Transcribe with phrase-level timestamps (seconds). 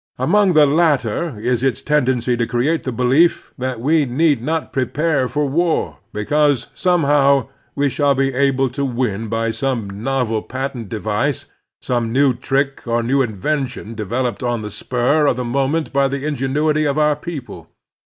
[0.17, 4.85] Among the latter is its tendency to create the belief that we need not pre
[4.85, 10.41] \ /pare for war, because somehow we shall be able to \win by some novel
[10.41, 11.45] patent device,
[11.83, 16.25] some new trick or new invention developed on the spur of the moment by the
[16.25, 17.69] ingenuity of our people.